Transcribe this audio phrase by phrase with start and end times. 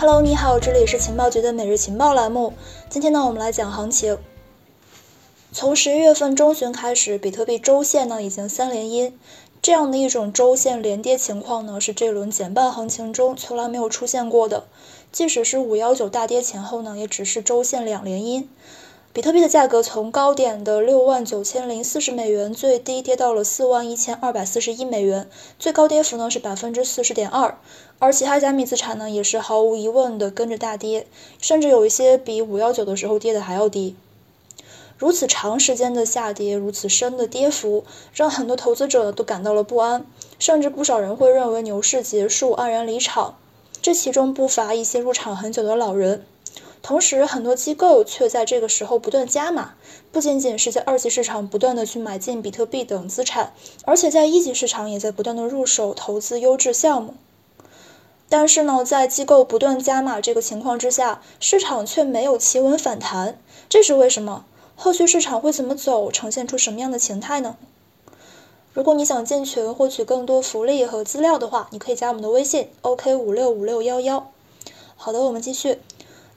[0.00, 2.54] Hello，你好，这里是情报局的每日情报栏目。
[2.88, 4.16] 今天呢，我们来讲行情。
[5.52, 9.18] 从十一月份中旬开始，比特币周线呢已经三连阴，
[9.60, 14.64] 这样的一种周线连跌情况呢，是这轮减半行情中从来没有出现过的。
[15.12, 18.48] 即使是五幺九大跌前后呢，也只是周线两连阴。
[19.12, 25.28] 比特币的价格从高点的六万九千零四十美元，最低跌到了四万一千二百四十一美元，
[25.58, 27.58] 最高跌幅呢是百分之四十点二。
[27.98, 31.08] 而其他加密资产呢，也是毫无疑问的跟着大跌，
[31.40, 33.96] 甚至有一些比五幺九的时候跌的还要低。
[34.96, 37.82] 如此长时间的下跌，如此深的跌幅，
[38.14, 40.06] 让很多投资者都感到了不安，
[40.38, 43.34] 甚至不少人会认为牛市结束，黯然离场。
[43.82, 46.24] 这其中不乏一些入场很久的老人。
[46.82, 49.74] 同时，很多机构却在这个时候不断加码，
[50.10, 53.52] 不仅仅是在二级市场不断的去买进比特币等资产，
[53.84, 57.14] 而且在一级市场也在不断的入手投资优质项目。
[58.28, 64.44] 但是呢，在机构不断加码这个情况之下，市场却没有企稳反弹，这是为什么？
[64.74, 66.10] 后续市场会怎么走？
[66.10, 67.56] 呈现出什么样的形态呢？
[68.72, 74.30] 如果你想进群获取更多福利和资料的话，你可以加我们的微信：OK 五六五六幺幺。
[74.96, 75.78] 好的，我们继续。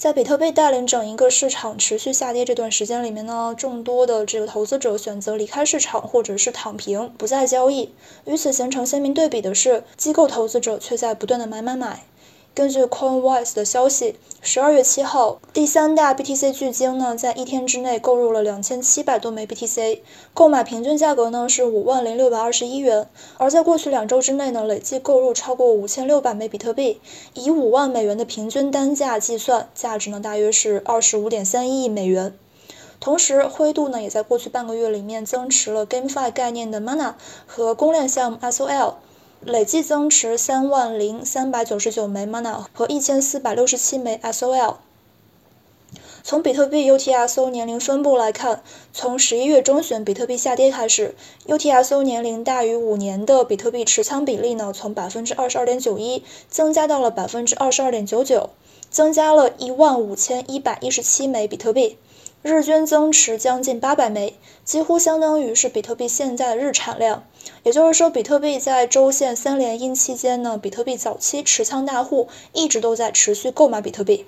[0.00, 7.90] 在比特币带领整一个市场持续下跌这段时间里面呢，众多的这个投资者选择离开市场，或者是躺平，不再交易。
[8.24, 12.04] 与此形成鲜明对比的是，机构投资者却在不断的买买买。
[12.52, 20.00] 根据 Coinwise 的消息，十二月七号，第三大 BTC 巨鲸呢，在一天之内购入了两千七百多枚 BTC，
[20.34, 23.08] 购买平均价格呢是五万零六百二十一元。
[23.38, 27.00] 而在过去两周之内呢，累计购入超过五千六百枚比特币，
[27.34, 32.36] 以五万美元的平均单价计算，价值呢大约是二十五点三一亿美元。
[32.98, 37.14] 同时，灰度呢也在过去半个月里面增持了 GameFi 概念的 Mana
[37.46, 38.94] 和公链项目 SOL。
[39.42, 44.76] 累计增持三万零三百九十九枚 Mana 和一千四百六十七枚 SOL。
[46.22, 51.14] 从比特币 UTSO 年龄分布来看，从十一月中旬比特币下跌开始
[51.46, 58.50] ，UTSO 年龄大于五年的比特币持仓比例呢，从百分之二十二点九一增加到了百分之二十二点九九，
[58.90, 61.96] 增加了一万五千一百一十七枚比特币。
[62.42, 64.34] 日均增持将近八百枚，
[64.64, 67.24] 几乎相当于是比特币现在的日产量。
[67.64, 74.24] 也就是说，比特币在周线三连阴期间呢，比特币早期持仓大户一直都在持续购买比特币。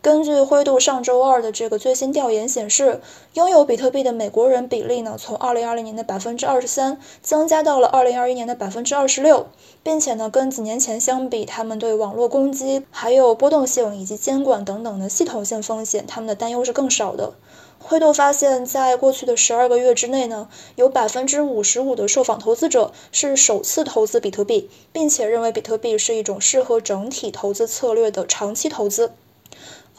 [0.00, 3.00] 根据灰度上周二的这个最新调研显示，
[3.32, 9.48] 拥有比特币的美国人比例呢，从2020年的百分之二十三增加到了2021年的百分之二十六，
[9.82, 17.32] 并且呢，跟几年前相比，他们对网络攻击、还有波动性以及监管等等的系统性风险，他们的担忧是更少的。
[17.80, 29.10] 灰度发现，在过去的十二个月之内呢，有百分之五十五的受访投资者是首次投资比特币，并且认为比特币是一种适合整体投资策略的长期投资。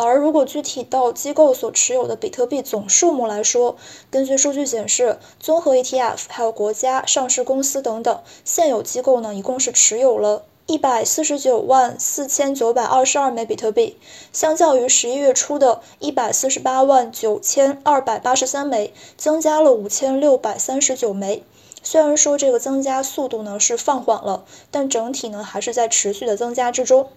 [0.02, 3.76] 而如果具体到机构所持有的比特币总数目来说，
[4.10, 13.98] 根据数据显示，综合 ETF 还有国家、上市公司等等，现有机构呢一共是持有了一百四十九万四千九百二十二枚比特币，
[14.32, 21.44] 相较于十一月初的一百四十八万九千二百八十三枚，增加了五千六百三十九枚。
[21.84, 27.10] 虽然说这个增加速度呢是放缓了，但整体呢还是在持续的增加之中。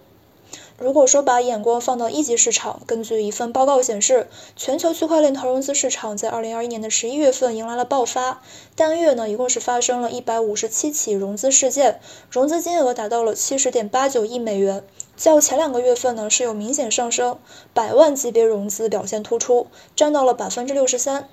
[0.79, 8.41] 如果说把眼光放到一级市场，根据一份报告显示，全球区块链投融资市场在二零二一年的十一月份迎来了爆发，
[8.75, 11.99] 单月呢一共是发生了一百五十七起融资事件，
[12.31, 14.83] 融资金额达到了七十点八九亿美元，
[15.15, 17.37] 较前两个月份呢是有明显上升，
[17.73, 21.29] 百万级别融资表现突出，占到了百分之六十三。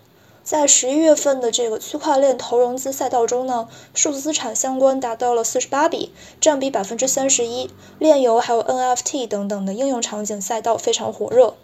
[0.51, 7.71] 在十一月份的这个区块链投融资赛道中呢，数字资产相关达到了四十八笔，占比百分之三十一。
[8.01, 11.55] 链游还有 NFT 等等的应用场景赛道非常火热。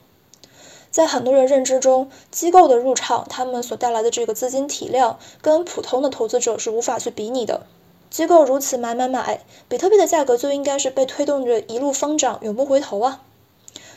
[0.93, 7.67] 在很多人认知中，机构的入场，他们所带来的这个资金体量，跟普通的投资者是无法去比拟的。
[8.09, 13.21] 机构如此买买买，比特币的价格就应该是被推动着一路疯涨，永不回头啊！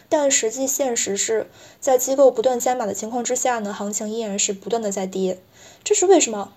[0.09, 1.47] 但实际现实是
[1.79, 5.39] 在机构不断加码的情况之下呢，行情依然是不断的在跌，
[5.83, 6.51] 这是为什么？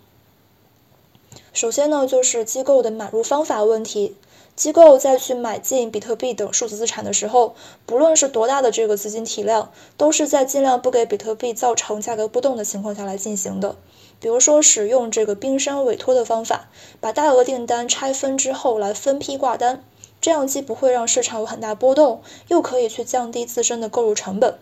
[1.53, 4.17] 首先呢，就是机构的买入方法问题。
[4.55, 7.55] 机构在去买进比特币等数字资产的时候，
[7.87, 13.77] 不论是多大的这个资金体量，都是在尽量不给比特币造成价格波动的情况下来进行的。
[14.21, 16.69] 比如说，使用这个冰山委托的方法，
[17.01, 19.83] 把大额订单拆分之后来分批挂单。
[20.23, 24.57] 这样既不会让市场有很大波动，又可以去降低自身的购入成本。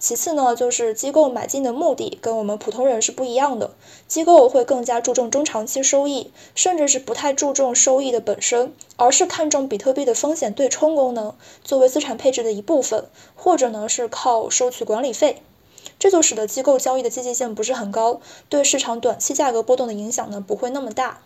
[0.00, 3.72] 其次呢，就是机构买进的目的跟我们普通人是不一样的，
[4.06, 11.34] 机构会更加注重中长期收益，甚至是不太注重收益的本身，而是看重比特币的风险对冲功能，
[11.64, 15.42] 作为资产配置的一部分，或者呢是靠收取管理费。
[15.98, 21.22] 这就使得机构交易的积极性不是很高，对市场短期价格波动的影响呢不会那么大。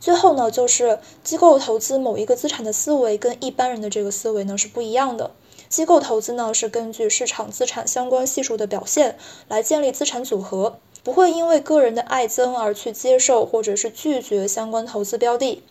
[0.00, 5.30] 最后呢，就是机构投资某一个资产的思维跟一般人的这个思维呢是不一样的。
[5.68, 9.16] 机构投资呢是根据市场资产相关系数的表现
[9.46, 15.62] 来建立资产组合，不会因为个人的爱憎而去接受或者是拒绝相关投资标的。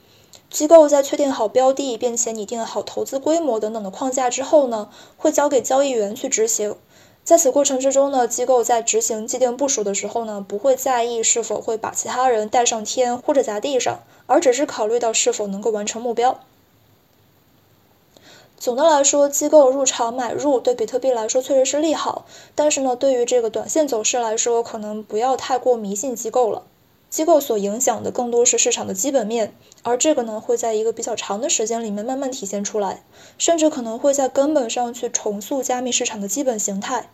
[0.50, 6.76] 机构在确定好标的并且拟定好投资规模等等的框架之后呢，会交给交易员去执行。
[7.30, 16.40] 在此过程之中呢，机构在执行既定部署的时候呢，不会在意是否会把其他人带上天或者砸地上，而只是考虑到是否能够完成目标。
[18.58, 26.64] 总的来说，机构入场买入对比特币来说确实是利好，但是呢，对于这个短线走势来说，可能不要太过迷信机构了。
[27.12, 29.54] 机构所影响的更多是市场的基本面，
[29.84, 33.04] 而这个呢，会在一个比较长的时间里面慢慢体现出来，
[33.38, 37.08] 甚至可能会在根本上去重塑加密市场的基本形态。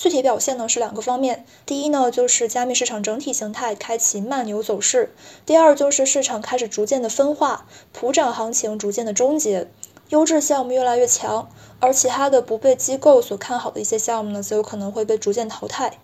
[0.00, 5.12] 具体表现呢是两个方面，第一呢就是加密市场整体形态开启慢牛走势，
[5.44, 9.68] 第二就是市场开始逐渐的分化，普涨行情逐渐的终结，
[10.08, 11.50] 优质项目越来越强，
[11.80, 15.98] 而其他的不被机构所看好的一些项目呢，则有可能会被逐渐淘汰。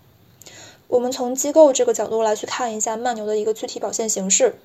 [0.89, 4.59] 我们从机构这个角度来去看一下慢牛的一个具体表现形式。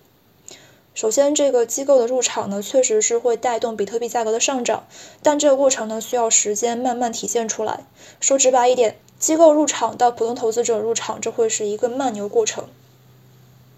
[0.94, 4.86] 首先，这个机构的入场呢，确实是会带动比特币价格的上涨，
[5.24, 7.86] 但这个过程呢，需要时间慢慢体现出来。
[8.20, 12.66] 说直白一点，机构入场到普通投资者入场，这会是一个慢牛过程。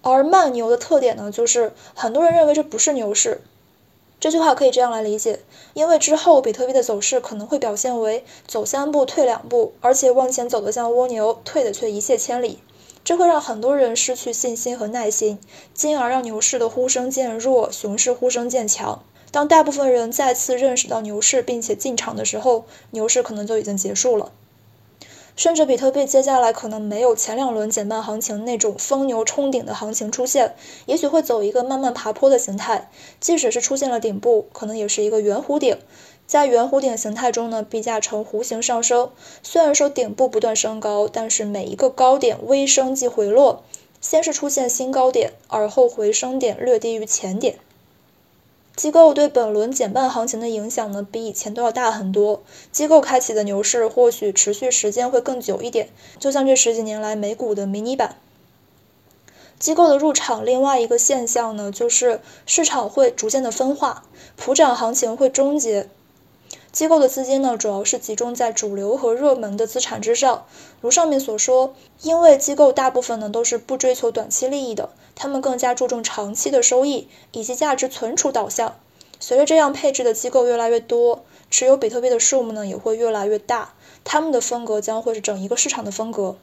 [0.02, 3.42] 而慢牛的特点呢，就是很多人认为这不是牛市。
[4.20, 5.42] 这句话可以这样来理解：
[5.74, 12.60] 因为之后比特币的走势可能会表现为走三步退两步，而且往前走的像蜗牛，退的却一泻千里。
[13.04, 15.38] 这会让很多人失去信心和耐心，
[15.74, 19.04] 进而让牛市的呼声渐弱，熊市呼声渐强。
[19.30, 24.32] 当大部分人再次认识到牛市并且进场的时候，牛市可能就已经结束了。
[25.36, 30.54] 甚至比特币接下来可能没有前两轮减半行情那种疯牛冲顶的行情出现，
[30.86, 32.92] 也许会走一个慢慢爬坡的形态。
[33.20, 35.80] 即使是出现了顶部，可能也是一个圆弧顶。
[36.34, 39.12] 在圆弧顶形态中呢，币价呈弧形上升。
[39.44, 43.62] 虽然说顶部不断升高，但是每一个高点微升即回落，
[44.02, 47.60] 先是出现新高点，而后回升点略低于前点。
[48.76, 52.42] 机构对本轮减半行情的影响呢，比以前都要大很多。
[52.72, 58.18] 机构开启的牛市或许持续时间会更久一点，就像这十几年来美股的迷你版。
[59.60, 64.06] 机构的入场，另外一个现象呢，就是市场会逐渐的分化，
[64.36, 65.88] 普涨行情会终结。
[66.74, 70.48] 机构的资金呢，主要是集中在主流和热门的资产之上。
[70.82, 78.76] 如上面所说，因为机构大部分呢都是不追求短期利益的，他们更加注重长期的收益以及价值存储导向。
[79.20, 86.38] 随着这样配置的机构越来越多，持有比特币的数目呢也会越来越大，他们的风格将会是整一个市场的风格。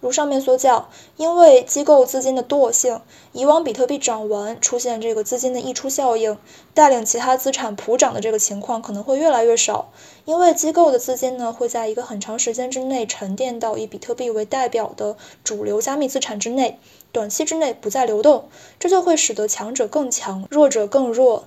[0.00, 3.00] 如上面所讲，因为机构资金的惰性，
[3.32, 6.36] 以往比特币涨完出现这个资金的溢出效应，
[6.74, 9.88] 带领其他资产普涨的这个情况可能会越来越少。
[10.26, 16.78] 因为机构的资金呢会在一个很长时间之内沉淀到以比特币为代表的主流加密资产之内，
[17.10, 18.48] 短期之内不再流动，
[18.78, 21.44] 这就会使得强者更强，弱者更弱。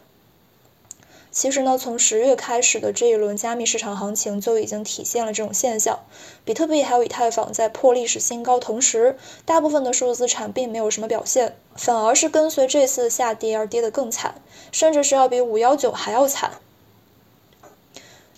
[1.40, 6.00] 其实呢，从十月开始的这一轮加密市场行情就已经体现了这种现象。
[6.44, 14.36] 比特币还有以太坊在破历史新高，同时大部分的数字资产并没有什么表现，反而是跟随这次下跌而跌得更惨，
[14.74, 16.52] 甚至是要比五幺九还要惨。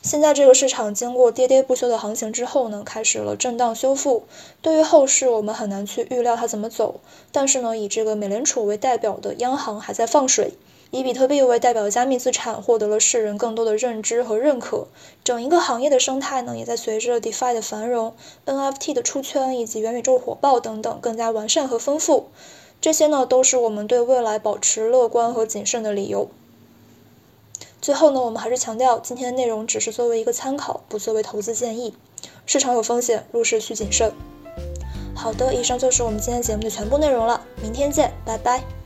[0.04, 4.28] 现在这个市场经过跌跌不休的行情之后呢，开始了震荡修复。
[4.62, 7.00] 对于后市，我们很难去预料它怎么走。
[7.32, 10.54] 但是呢，以这个美联储为代表的央行还在放水。
[10.92, 14.88] 以比特币为代表的加密资产获得了世人更多的认知和认可，
[15.24, 18.14] 整一个行业的生态呢，也在随着 DeFi 的繁荣、
[18.46, 22.28] NFT 的出圈以及元宇宙火爆等等更加完善和丰富。
[22.82, 26.30] 这些呢，都是我们对未来保持乐观和谨慎的理由。
[27.82, 31.96] 最后呢，我们还是强调，今天的内容只是作为一个参考，不作为投资建议。
[32.46, 34.12] 市场有风险，入市需谨慎。
[35.16, 38.81] 好的，以上就是我们今天节目的全部内容了，明天见，拜拜。